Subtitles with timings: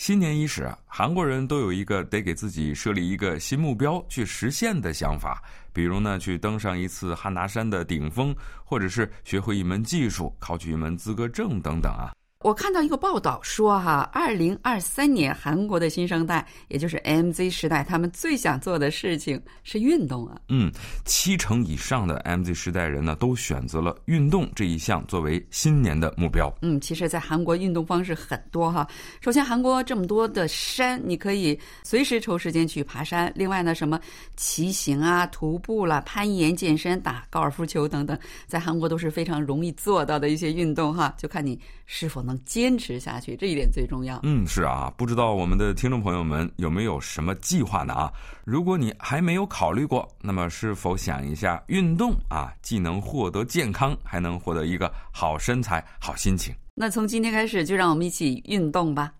[0.00, 5.42] 新年伊始啊，韩国人都有一个得给自己设立一个新目标去实现的想法，
[5.74, 12.16] 比如呢，去登上一次汉拿山的顶峰，或者是学会一门技术，考取一门资格证等等啊。
[12.42, 20.40] 我看到一个报道说，哈，二零二三年韩国的新生代，也就是 MZ 时代，他们最想做的事情是运动啊。
[20.48, 20.72] 嗯，
[21.04, 26.50] 七成以上的 MZ 时代人呢，都选择了运动这一项作为新年的目标。
[26.62, 28.88] 嗯，其实，在韩国运动方式很多哈。
[29.20, 33.30] 首先，韩国这么多的山，你可以随时抽时间去爬山。
[33.36, 34.00] 另外呢，什么
[34.34, 41.14] 骑行啊、徒步啦、攀岩、健身、打高尔夫球等等，在韩国都是非常容易做到的一些运动哈。
[41.18, 42.29] 就看你是否能。
[42.30, 44.20] 能坚持下去，这一点最重要。
[44.22, 47.92] 嗯，是啊，不知道我们的听众朋友们有没有什么计划呢？
[47.94, 48.12] 啊，
[48.44, 56.54] 如果你还没有考虑过，那么是否想一下运动啊，既能获得健康，还能获得一个好身材、好心情？
[56.74, 59.12] 那从今天开始，就让我们一起运动吧。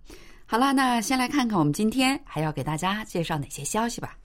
[0.46, 4.16] 好了，那先来看看我们今天还要给大家介绍哪些消息吧。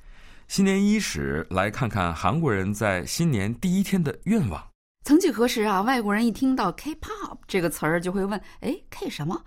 [0.47, 4.63] 新年伊始，来看看韩国人在新年第一天的愿望。
[5.05, 9.39] 曾几何时啊，外国人一听到 K-pop 这个词儿就会问：“哎，K 什么？”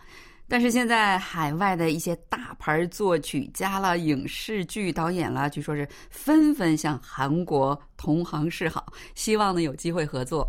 [0.47, 10.48] 但是现在海外的一些大牌作曲家了、影视剧导演了，据说是纷纷向韩国同行示好，希望呢有机会合作。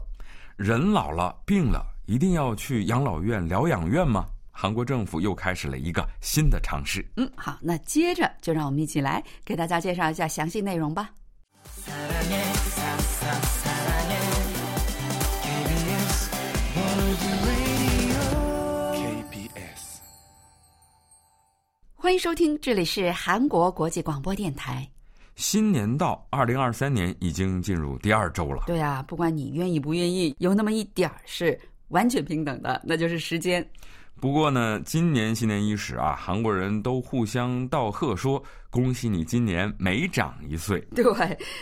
[0.56, 4.28] 人老了、病了，一定要去养老院、疗养院吗？
[4.52, 7.04] 韩国政府又开始了一个新的尝试。
[7.16, 11.10] 嗯，好，那接着就让我们一起来给大家介绍一下详细内容吧。
[21.96, 24.90] 欢迎收听，这里是韩国国际广播电台。
[25.36, 28.64] 新年到，二零二三年已经进入第二周了。
[28.66, 31.60] 对啊，不管你愿意不愿意，有那么一点儿是
[31.90, 33.66] 完全平等的，那就是时间。
[34.22, 40.80] 不过呢，今年新年伊始啊，韩国人都互相道贺，说恭喜你今年每长一岁。
[40.94, 41.04] 对，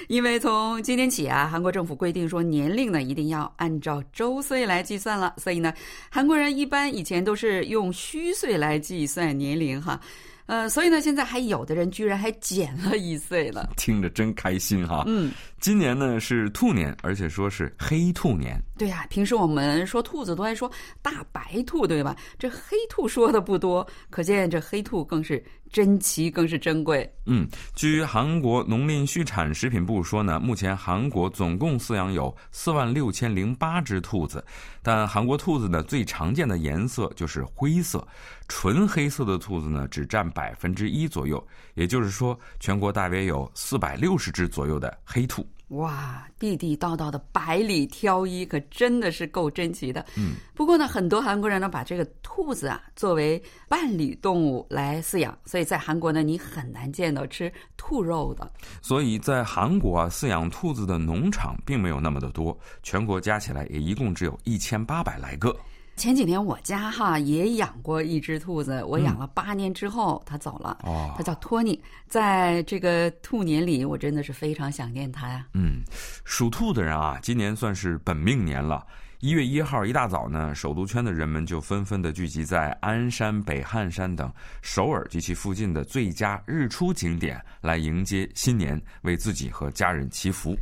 [0.07, 5.73] 因为从今天起啊，韩国政府规定说年龄呢一定要按照周岁来计算了，所以呢，
[6.09, 9.99] 韩国人一般以前都是用虚岁来计算年龄哈。
[10.47, 15.03] 呃，所以呢，现在还有的人居然还减了一岁了， 听着真开心哈。
[15.05, 18.59] 嗯，今年呢是兔年，而且说是黑兔年。
[18.77, 20.71] 对呀，平时我们说兔子都爱说
[21.01, 22.15] 大白兔，对吧？
[22.39, 25.43] 这黑兔说的不多，可见这黑兔更是。
[25.71, 27.09] 珍奇更是珍贵。
[27.25, 34.43] 嗯，据韩国农林畜产食品部说呢，目前韩国总共饲养有四万六千零八只兔子，
[34.81, 38.05] 但韩国兔子呢最常见的颜色就是灰色，
[38.47, 41.45] 纯黑色的兔子呢只占百分之一左右，
[41.75, 45.47] 也就是说，全国大约有四百六十只左右的黑兔。
[45.69, 50.05] 哇，地地道道的百里挑一，可真的是够珍奇的。
[50.15, 58.49] 嗯，不过呢，很多韩国人呢把这个兔子啊作为伴侣动物来饲养，所以在韩国呢，你很难见到吃兔肉的。
[58.81, 65.53] 所以在韩国啊，饲养兔子的农场并没有那么的多，全国加起来也一共只有一千八百来个。
[65.97, 70.77] 前几年我家哈也养过一只兔子，我养了八年之后它走了。
[70.83, 75.47] 哦，它叫托尼，在这个兔年里，我真的是非常想念它呀。
[75.53, 75.81] 嗯，
[76.23, 78.85] 属兔的人啊，今年算是本命年了。
[79.19, 84.31] 一月一号一大早呢，首都圈的人们就纷纷的聚集在鞍山、北汉山等
[84.61, 90.55] 首尔及其附近的最佳日出景点，来迎接新年，为自己和家人祈福。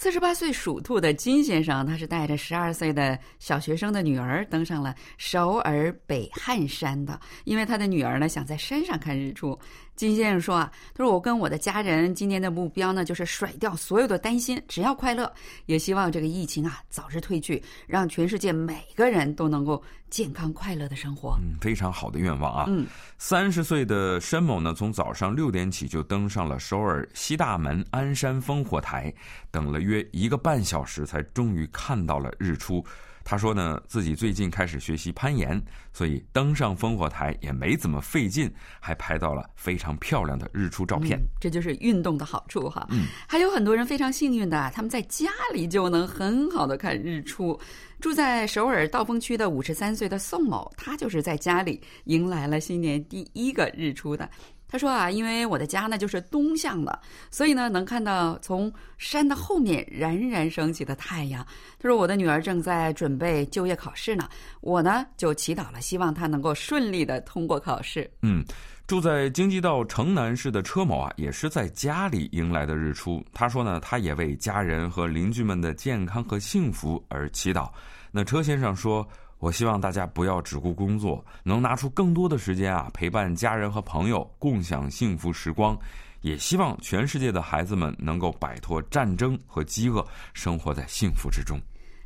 [0.00, 9.58] 四十八岁属兔的金先生，他是带着十二岁的小学生的女儿登上了首尔北汉山的，因为他的女儿呢想在山上看日出。
[9.96, 15.34] 金先生说啊，他说我跟我的家人今年的目标呢，就是甩掉所有的担心，只要快乐，
[15.66, 21.38] 也希望这个疫情啊早日退去，让全世界每个人都能够健康快乐的生活。
[21.40, 22.64] 嗯，非常好的愿望啊。
[22.68, 22.86] 嗯，
[23.18, 29.12] 三十岁的申某呢，从早上六点起就登上了首尔西大门鞍山烽火台，
[29.50, 32.84] 等了约一个半小时，才终于看到了日出。
[33.30, 41.20] 他说呢，自己最近开始学习攀岩，所以登上烽火台也没怎么费劲，还拍到了非常漂亮的日出照片。
[41.38, 42.86] 这就是运动的好处哈。
[42.88, 47.60] 嗯，还有很多人非常幸运的，他们在家里就能很好的看日出。
[48.00, 54.26] 住在首尔道峰区的五十三岁的宋某，他就是在家里迎来了新年第一个日出的。
[54.70, 57.00] 他说啊，因为我的家呢就是东向的，
[57.30, 61.42] 所以呢能看到从山的后面冉冉升起的太阳。
[61.80, 64.28] 他说我的女儿正在准备就业考试呢，
[64.60, 68.10] 我呢就祈祷了，希望她能够顺利的通过考试。
[68.20, 68.44] 嗯，
[68.86, 73.24] 住在京畿道城南市的车某啊，也是在家里迎来的日出。
[73.32, 77.70] 他说呢，他也为家人和邻居们的健康和幸福而祈祷。
[78.10, 79.08] 那车先生说。
[79.38, 85.78] 我希望大家不要只顾工作，能拿出更多的时间啊，陪伴家人和朋友，共享幸福时光。
[86.20, 90.04] 也希望全世界的孩子们能够摆脱战争和饥饿，
[90.34, 91.56] 生活在幸福之中。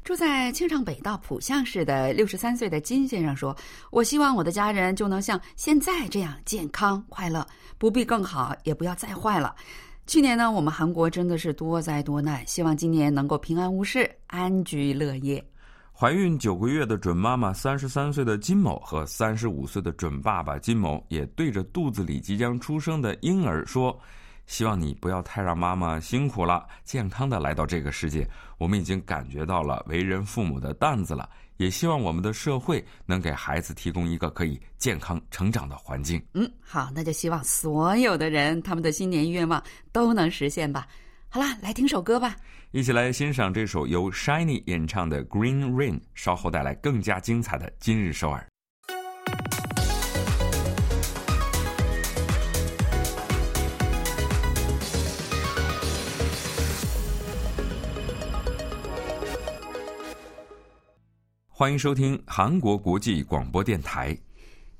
[0.04, 3.56] 住在清唱北道浦项市的六十三岁的金先生说
[3.90, 7.46] ：“我希望我的家人就能像现在这样健康快乐，
[7.78, 9.54] 不必更好，也不要再坏了。
[10.06, 15.42] 去年呢，我们韩国真的是多灾多难，希望今年能够平安无事，安居乐业。”
[15.94, 23.96] 怀孕九个月的准妈妈三十三岁的金某和三十五岁的准爸爸金某也对着肚子里即将出生的婴儿说
[24.46, 28.28] ：“希望你不要太让妈妈辛苦了，健康的来到这个世界。
[28.58, 31.28] 我们已经感觉到了为人父母的担子了，
[31.58, 39.62] 也希望我们的社会能给孩子提供一个可以健康成长的环境。”嗯，好，那就希望所有的人他们的新年愿望
[39.92, 40.88] 都能实现吧。
[41.34, 42.36] 好啦，来听首歌吧。
[42.72, 48.46] 一起来欣赏这首由 Shiny 演唱的《Green Rain》，稍后带来更加精彩的今日首尔。
[61.48, 64.14] 欢迎收听韩国国际广播电台。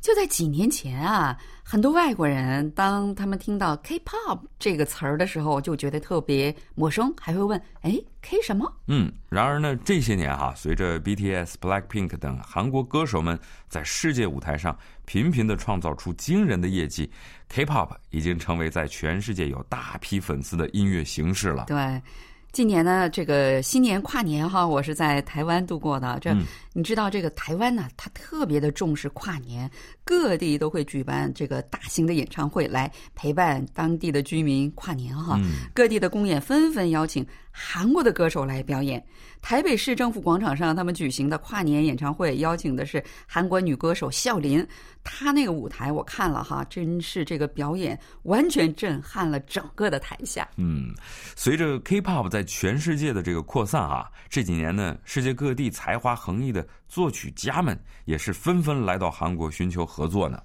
[0.02, 13.38] 就在几年前啊，很多外国人当他们听到 K-pop 这个词儿的时候，就觉得特别陌生，还会问：“哎，K 什么？”嗯，然而呢，这些年哈，随着 BTS、Blackpink 等韩国歌手们
[13.68, 17.08] 在世界舞台上频频的创造出惊人的业绩
[17.48, 21.66] ，K-pop 已经成为在全世界有大批粉丝的音乐形式了。
[21.68, 22.02] 对。
[22.52, 26.18] 今年呢，这个新年跨年哈，我是在台湾度过的。
[26.20, 26.36] 这
[26.74, 29.70] 你知道，这个台湾呢，它特别的重视跨年，
[30.04, 35.40] 各地都会举办这个大型的演唱会来陪伴当地的居民跨年哈。
[35.72, 39.02] 各地的公演纷纷邀请韩国的歌手来表演。
[39.42, 44.66] 台北市政府广场上，他们举行的跨年演唱会，邀请的是韩国女歌手孝琳。
[45.02, 50.48] 她那个舞台我看了哈，真是这个表演完全震撼了整个的台下。
[50.56, 50.94] 嗯，
[51.34, 60.40] 随着 K-pop 在全世界的这个扩散啊，这几年呢，世界各地才华横溢的作曲家们也是纷纷来到韩国寻求合作呢。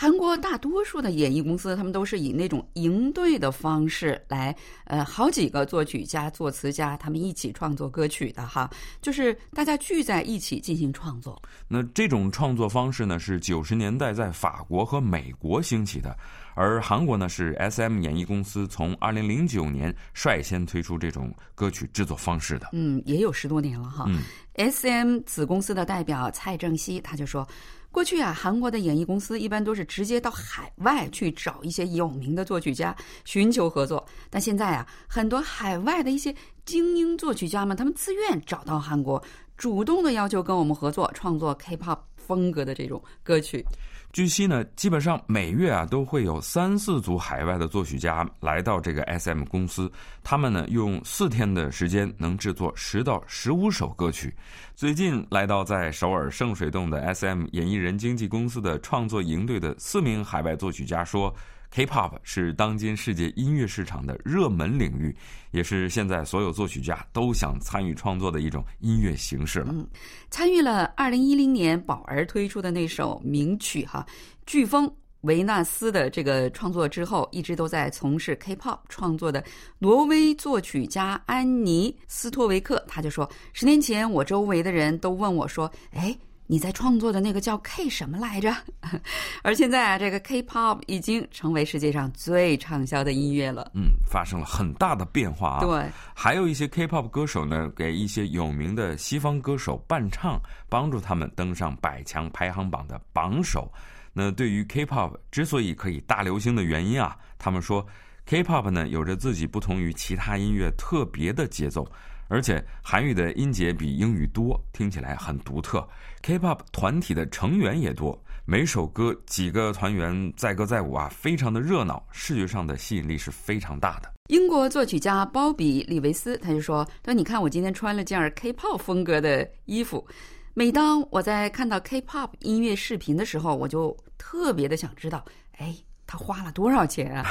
[0.00, 8.70] 韩国大多数的演艺公司，他们都是以那种营队的方式来，呃，好几个作曲家、作词家，他们一起创作歌曲的哈，
[9.02, 11.38] 就是大家聚在一起进行创作。
[11.68, 16.16] 那这种创作方式呢，是九十年代在法国和美国兴起的，
[16.54, 22.70] 而韩国呢是 S.M 演艺公司从二零零九年率先推出这种歌曲制作方式的。
[22.72, 24.08] 嗯，也有十多年了哈。
[24.54, 27.46] S.M 子公司的代表蔡正熙他就说。
[27.92, 32.94] 过去啊，韩国的演艺公司一般都是直接到海外去找一些有名的作曲家
[33.24, 36.34] 寻求合作，但现在啊，很多海外的一些
[36.64, 39.20] 精英作曲家们，他们自愿找到韩国，
[39.56, 43.64] 主动的要求跟我们合作，创作 K-pop 风格的这种歌曲。
[44.12, 49.90] 据悉呢，基本上每月啊都会有三四组海外的作曲家来到这个 S.M 公司，
[50.24, 54.34] 他们呢用四天的时间能制作十到十五首歌曲。
[54.74, 61.34] 最近来到在首尔圣水洞的 S.M 演艺人经纪公司的创作营队的四名海外作曲家说。
[61.70, 65.14] K-pop 是当今世界音乐市场的热门领域，
[65.52, 69.68] 也是现在所有作曲家都想参与创作的一种音乐形式了。
[69.70, 69.86] 嗯，
[70.30, 74.04] 参与了二零一零年宝儿推出的那首名曲哈
[74.50, 79.44] 《飓风维纳斯》的这个创作之后，一直都在从事 K-pop 创作的
[79.78, 86.18] 挪威作曲家安妮斯托维克，他就说：十年前我周围的人都问我说，哎。
[86.50, 88.52] 你在创作的那个叫 K 什么来着？
[89.44, 93.70] 而现在啊，这个 K-pop 已经成为世界上最畅销的音乐了。
[93.72, 95.60] 嗯，发生了很大的变化啊。
[95.60, 103.72] 对，还有一些 K-pop 歌手呢，给一些有名的西方歌手伴唱，帮助他们登上百强排行榜的榜首。
[104.12, 107.86] 那对于 K-pop 之所以可以大流行的原因啊，他们说
[108.26, 111.86] K-pop 呢有着自己不同于其他音乐特别的节奏。
[112.32, 115.84] 而且韩语的音节比英语多，听起来很独特。
[116.22, 124.12] K-pop 团体的成员也多，每首歌几个团员载歌载舞啊，非常的热闹，视觉上的吸引力是非常大的。
[124.28, 130.06] 英国作曲家鲍比·利维斯他就说：“说你看我今天穿了件 K-pop 风格的衣服，
[130.52, 135.24] 每当我在看到 K-pop 音乐视频的时候，我就特别的想知道，
[135.56, 135.74] 哎。”
[136.12, 137.24] 他花了多少钱啊？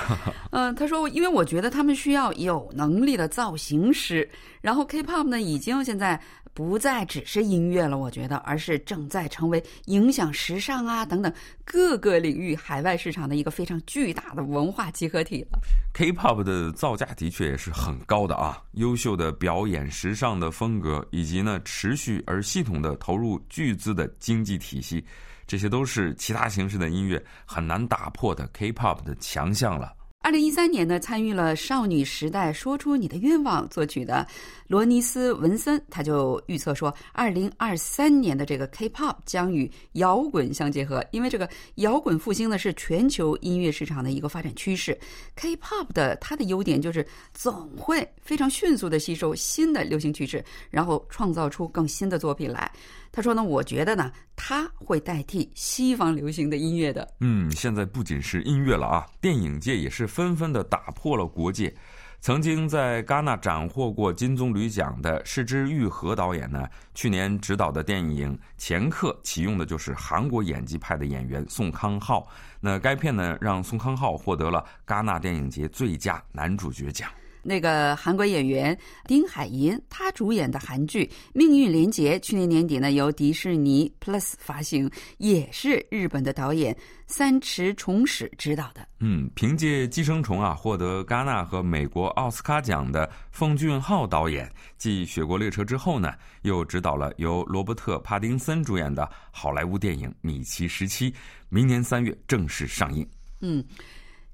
[0.52, 4.30] 嗯， 他说，因为我觉得他们需要有能力的造型师。
[4.62, 6.18] 然后 K-pop 呢，已经现在
[6.60, 15.58] 不再只是音乐了，我觉得，而是正在成为影响时尚啊等等各个领域海外市场的一个非常巨大的文化集合体了。
[15.94, 25.02] K-pop 的造价的确也是很高的啊，优秀的表演、时尚的风格，以及呢持续而系统的投入巨资的经济体系，
[25.48, 29.94] 这些都是其他形式的音乐很难打破的 K-pop 的强项了。
[30.22, 34.28] 二零一三年呢，参与了少女时代《说出你的愿望》作曲的
[34.68, 44.96] 罗尼斯·文森，他就预测说，二零二三年的这个 K-pop 将与摇滚相结合，因为这个摇滚复兴呢是全球音乐市场的一个发展趋势。
[45.36, 52.70] K-pop 的它的优点就是总会非常迅速的吸收新的流行趋势，然后创造出更新的作品来。
[53.12, 57.12] 他说呢，我觉得呢，他会代替西方流行的音乐的。
[57.22, 61.74] 嗯，现在不仅是音乐了啊，电影界也是纷纷的打破了国界。
[62.22, 72.28] 曾经在戛纳斩获过金棕榈奖的是之玉和导演呢，去年执导的电影《前客》启用的就是韩国演技派的演员宋康昊。
[72.60, 77.10] 那该片呢，让宋康昊获得了戛纳电影节最佳男主角奖。
[77.42, 86.76] 那个韩国演员丁海寅，他主演的韩剧《命运连结》，去年年底呢由迪士尼 Plus 发行，也是日本的导演
[87.08, 88.88] 三池崇史执导的。
[89.00, 101.12] 嗯，凭借《寄生虫》啊获得戛纳和美国奥斯卡奖的奉俊昊导演，继《雪国列车》之后呢，又执导了由罗伯特·帕丁森主演的好莱坞电影《米奇时期》，
[101.48, 103.08] 明年三月正式上映。
[103.42, 103.64] 嗯。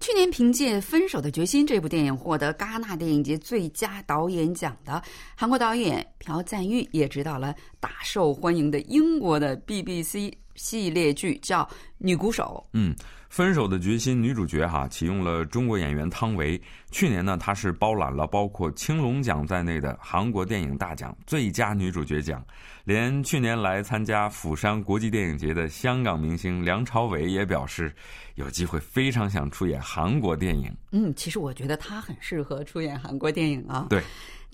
[0.06, 5.02] 去年凭借《分手的决心》这部电影获得戛纳电影节最佳导演奖的
[5.36, 11.64] 韩国导演朴赞玉，也执导了大受欢迎的英国的 BBC 系列剧，叫
[11.98, 12.64] 《女鼓手》。
[12.74, 12.96] 嗯。
[13.28, 16.62] 分手的决心女主角哈启用了中国演员汤唯。
[16.90, 22.42] 去年呢，她是包揽了包括青龙奖在内的韩国电影大奖最佳女主角奖。
[22.86, 27.94] 连去年来参加釜山国际电影节的香港明星梁朝伟也表示，
[28.36, 30.74] 有机会非常想出演韩国电影。
[30.92, 33.88] 嗯，其实我觉得他很适合出演韩国电影啊。
[33.90, 34.02] 对，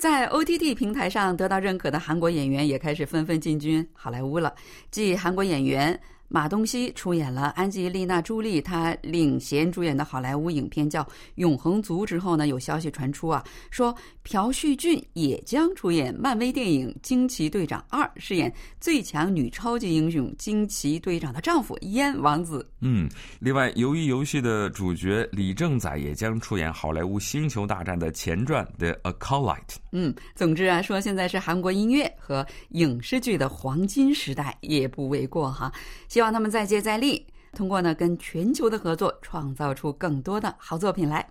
[0.01, 4.51] 在 OTT 平台上得到认可的韩国演员也开始纷纷进军好莱坞了。
[4.89, 6.01] 即韩国演员。
[6.33, 11.03] 马东锡出演了安吉丽娜·朱莉她领衔主演的好莱坞影片叫
[11.35, 22.65] 《永恒族》之后呢，有消息传出啊，说朴叙俊也将出演漫威电影《惊奇队长二》，饰演最强女超级英雄惊奇队长的丈夫燕王子。
[22.79, 23.09] 嗯，
[23.39, 29.57] 另外，鱿鱼游戏的主角李正宰也将出演好莱坞《星球大战》的前传《The Acolyte》。
[29.91, 35.69] 嗯，总之啊，说现在是韩国音乐和影视剧的黄金时代，也不为过哈。
[36.07, 41.27] 希希望他们再接再厉，通过呢跟全球的合作，创造出更多的好作品来。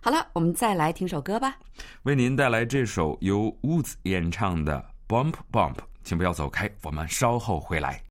[0.00, 1.54] 好了，我们再来听首歌吧，
[2.02, 8.02] 为您带来这首由 Woods 演唱的《Bump Bump》，请不要走开，我们稍后回来。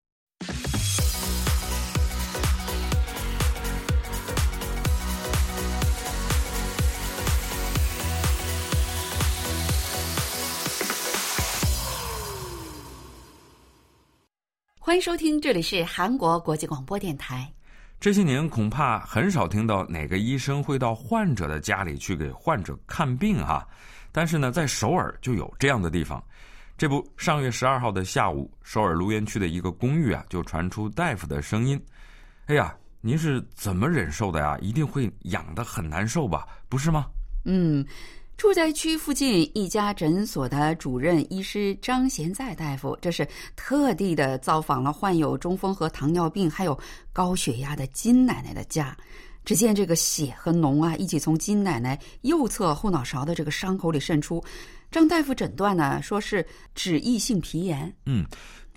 [14.91, 17.49] 欢迎收听，这里是韩国国际广播电台。
[17.97, 23.65] 这些年恐怕很少听到哪个医生会到患者的家里去给患者看病哈，
[24.11, 26.21] 但是呢，在首尔就有这样的地方。
[26.77, 31.81] 这不，上月十二号的下午，首尔卢园区的一个公寓啊，就传出大夫的声音
[32.47, 34.57] ：“哎呀，您是怎么忍受的呀？
[34.59, 36.45] 一定会痒的很难受吧？
[36.67, 37.05] 不是吗？”
[37.45, 37.85] 嗯。
[38.41, 46.75] 住宅区附近一家诊所的主任医师张贤在大夫，这是特地的造访了患有中风和糖尿病还有
[47.13, 48.97] 高血压的金奶奶的家。
[49.45, 54.43] 只见这个血和脓啊，一起从金奶奶右侧后脑勺的这个伤口里渗出。
[54.89, 56.43] 张大夫诊断呢，说是
[56.73, 57.93] 脂溢性皮炎。
[58.07, 58.25] 嗯。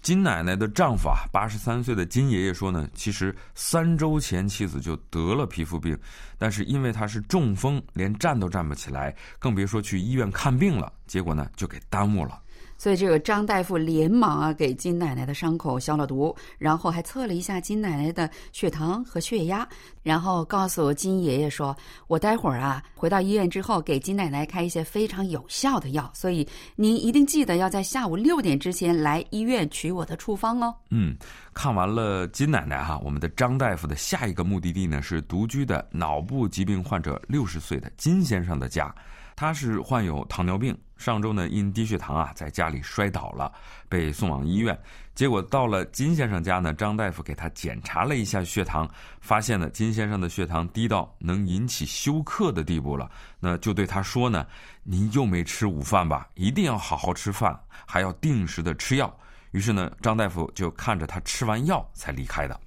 [0.04, 5.98] 金奶奶的丈夫啊，八十三岁的金爷爷说呢，其实三周前妻子就得了皮肤病，
[6.36, 12.38] 但是因为他是中风，连站都站不起来，更别说去医院看病了，结果呢就给耽误了。
[12.84, 19.66] 所以这个张大夫连忙啊给金奶奶的伤口消了毒，然后还测了一下金奶奶的血糖和血压，
[20.02, 21.74] 然后告诉金爷爷说
[22.08, 31.16] ：“我待会儿啊回到医院之后给金奶奶开一些非常有效的药，所以您一定记得要在下午六点之前来医院取我的处方哦。”嗯，
[31.54, 38.94] 看完了金奶奶哈，我们的张大夫的下一个目的地呢是独居的脑部疾病患者六十岁的金先生的家。
[39.36, 43.52] 他是患有糖尿病，上周呢因低血糖啊在家里摔倒了，
[43.90, 44.74] 被送往医院。
[45.14, 48.88] 结果到了金先生家呢，张大夫给他检查了一下血糖，
[49.20, 53.10] 发现呢金先生的血糖低到能引起休克的地步了。
[53.38, 54.46] 那就对他说呢
[54.82, 56.26] ：“您又没吃午饭吧？
[56.32, 59.14] 一定要好好吃饭，还要定时的吃药。”
[59.52, 62.58] 于是呢，张大夫就看着他吃完药才离开的。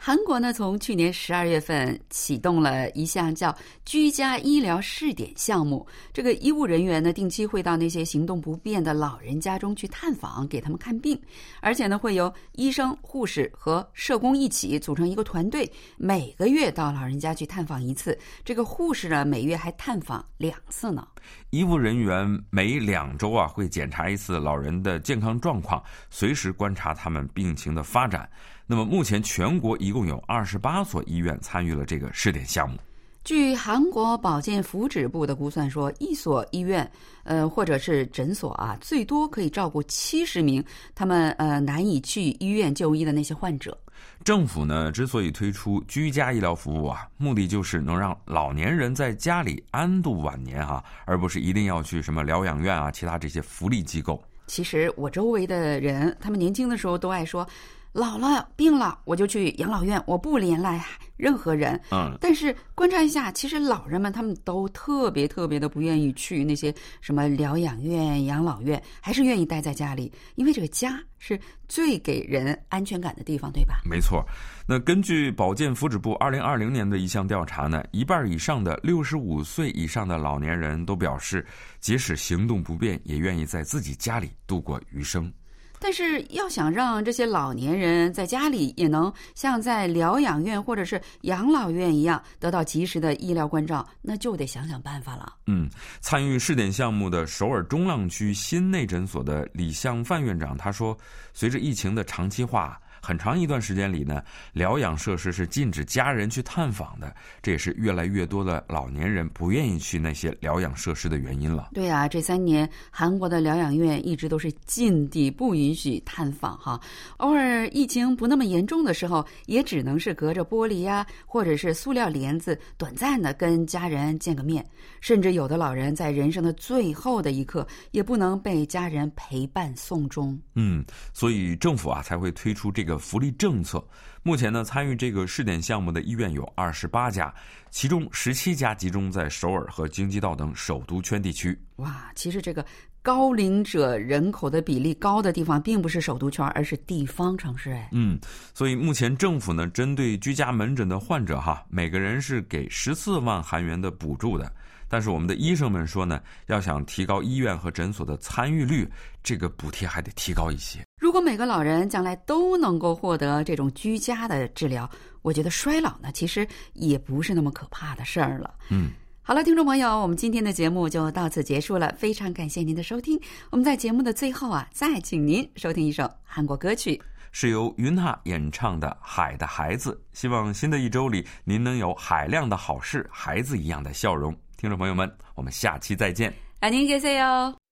[0.00, 5.84] 韩国呢，从去年十二月份启动了一项叫“居家医疗试点”项目。
[6.12, 11.20] 这个医务人员呢，定期会到那些行动不便的老人家中去探访，给他们看病。
[11.60, 18.16] 而且呢，会由医生、护士和社工一起组成一个团队，每个月到老人家去探访一次。
[18.44, 21.06] 这个护士呢，每月还探访两次呢。
[21.50, 28.30] 医务人员每两周啊，会检查一次老人的健康状况，随时观察他们病情的发展。
[28.70, 32.76] 那么目前全国一共有二十八所医院参与了这个试点项目。
[33.24, 36.88] 据韩国保健福祉部的估算说，一所医院，
[37.24, 40.62] 呃，或者是诊所啊，最多可以照顾七十名
[40.94, 43.76] 他们呃难以去医院就医的那些患者。
[44.22, 54.22] 政府呢之所以推出居家医疗服务啊，目的就是能让老年人在家里安度晚年啊，而不是一定要去什么疗养院啊，其他这些福利机构。
[54.46, 57.48] 其实我周围的人，他们年轻的时候都爱说。
[57.92, 60.80] 老了病了，我就去养老院，我不连累
[61.16, 61.80] 任何人。
[61.90, 73.80] 嗯，但是观察一下，其实老人们他们都特别特别的不愿意去那些什么疗养院、养老院，还是愿意待在家里，因为这个家是最给人安全感的地方，对吧？
[73.84, 74.24] 没错。
[74.66, 81.44] 那根据保健福祉部二零二零年的一项调查呢，一半以上的六十五岁以上的老年人都表示，
[81.80, 85.32] 即使行动不便，也愿意在自己家里度过余生。
[85.80, 95.32] 但是要想让这些老年人在家里也能像在疗养院或者是养老院一样得到及时的医疗关照，那就得想想办法了。
[95.46, 95.68] 嗯，
[96.00, 100.96] 参与试点项目的首尔中浪区新内诊所的李相范院长他说，
[101.32, 102.80] 随着疫情的长期化。
[103.00, 111.70] 很长一段时间里呢，疗养设施是禁止家人去探访的，这也是越来越多的老年人不愿意去那些疗养设施的原因了。
[111.74, 116.80] 对啊，这三年韩国的疗养院一直都是禁地，不允许探访哈。
[117.18, 124.64] 偶尔疫情不那么严重的时候，也只能是隔着玻璃呀，或者是塑料帘子，短暂的跟家人见个面。
[125.00, 130.36] 甚至有的老人在人生的最后的一刻，也不能被家人陪伴送终。
[130.54, 133.86] 嗯，所以政府啊才会推出这个个福利政策。
[134.22, 137.32] 目前呢，参与这个试点项目的医院有二十八家，
[137.70, 141.58] 其中十七家集中在首尔和京畿道等首都圈地区。
[141.76, 142.64] 哇，其实这个
[143.08, 147.70] 高龄者人口的比例高的地方，并不是首都圈，而是地方城市。
[147.70, 148.18] 哎，嗯，
[148.52, 154.52] 所以目前政府呢，针对居家门诊的患者哈，每个人是给十四万韩元的补助的。
[154.90, 158.86] 但是我们的医生们说呢，要想提高医院和诊所的参与率，
[159.22, 160.80] 这个补贴还得提高一些。
[161.00, 164.86] 如果每个老人将来都能够获得这种居家的治疗，
[165.22, 168.52] 我觉得衰老呢，其实也不是那么可怕的事儿了。
[168.68, 168.90] 嗯，
[169.27, 173.17] 好了，听众朋友，我们今天的节目就到此结束了，非常感谢您的收听。
[173.51, 179.91] 我们在节目的最后啊，再请您收听一首韩国歌曲，是由云哈演唱的《海的孩子》。
[180.19, 184.35] 希望新的一周里，您能有海量的好事，孩子一样的笑容。
[184.57, 186.33] 听众朋友们，我们下期再见。
[186.59, 187.55] 안녕히계세요